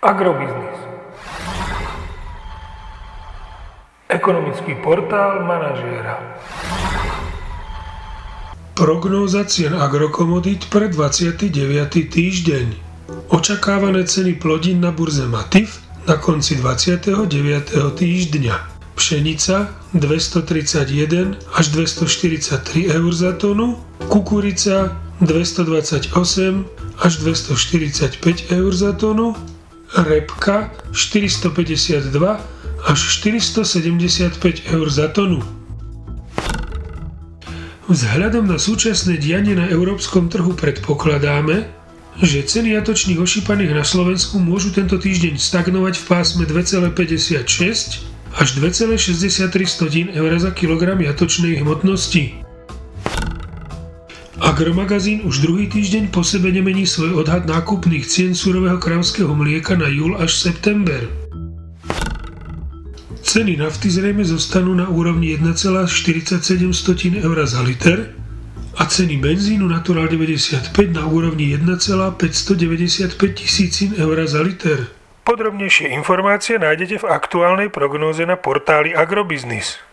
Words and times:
Agrobiznis. 0.00 0.80
Ekonomický 4.08 4.80
portál 4.80 5.44
manažéra. 5.44 6.40
Prognóza 8.72 9.44
cien 9.44 9.76
agrokomodít 9.76 10.72
pre 10.72 10.88
29. 10.88 11.52
týždeň. 12.08 12.66
Očakávané 13.28 14.08
ceny 14.08 14.40
plodín 14.40 14.80
na 14.80 14.88
burze 14.88 15.28
Matif 15.28 15.84
na 16.08 16.16
konci 16.16 16.56
29. 16.56 17.20
týždňa. 17.92 18.56
Pšenica 18.96 19.68
231 19.92 21.36
až 21.52 21.66
243 21.76 22.88
eur 22.88 23.12
za 23.12 23.36
tonu, 23.36 23.76
kukurica 24.08 24.96
228 25.20 26.16
až 27.04 27.12
245 27.20 28.48
eur 28.48 28.72
za 28.72 28.96
tonu, 28.96 29.36
repka 29.96 30.70
452 30.92 32.14
až 32.86 32.98
475 33.20 34.70
eur 34.70 34.86
za 34.90 35.08
tonu. 35.10 35.42
Vzhľadom 37.90 38.46
na 38.46 38.54
súčasné 38.54 39.18
dianie 39.18 39.58
na 39.58 39.66
európskom 39.66 40.30
trhu 40.30 40.54
predpokladáme, 40.54 41.66
že 42.22 42.46
ceny 42.46 42.78
jatočných 42.78 43.18
ošípaných 43.18 43.72
na 43.74 43.82
Slovensku 43.82 44.38
môžu 44.38 44.70
tento 44.70 44.94
týždeň 44.94 45.40
stagnovať 45.40 45.98
v 45.98 46.04
pásme 46.06 46.44
2,56 46.46 48.06
až 48.30 48.48
2,63 48.62 50.14
eur 50.14 50.30
za 50.38 50.50
kilogram 50.54 51.02
jatočnej 51.02 51.58
hmotnosti. 51.66 52.49
Agromagazín 54.40 55.20
už 55.28 55.44
druhý 55.44 55.68
týždeň 55.68 56.08
po 56.08 56.24
sebe 56.24 56.48
nemení 56.48 56.88
svoj 56.88 57.20
odhad 57.20 57.44
nákupných 57.44 58.08
cien 58.08 58.32
surového 58.32 58.80
krávského 58.80 59.28
mlieka 59.36 59.76
na 59.76 59.84
júl 59.92 60.16
až 60.16 60.32
september. 60.32 61.04
Ceny 63.20 63.60
nafty 63.60 63.92
zrejme 63.92 64.24
zostanú 64.24 64.72
na 64.72 64.88
úrovni 64.88 65.36
1,47 65.36 66.72
eur 67.20 67.38
za 67.44 67.60
liter 67.60 68.16
a 68.80 68.88
ceny 68.88 69.20
benzínu 69.20 69.68
Natural 69.68 70.08
95 70.08 70.72
na 70.88 71.04
úrovni 71.04 71.52
1,595 71.52 73.20
tisícin 73.36 73.92
eur 74.00 74.16
za 74.24 74.40
liter. 74.40 74.88
Podrobnejšie 75.28 75.92
informácie 75.92 76.56
nájdete 76.56 77.04
v 77.04 77.06
aktuálnej 77.12 77.68
prognóze 77.68 78.24
na 78.24 78.40
portáli 78.40 78.96
Agrobiznis. 78.96 79.89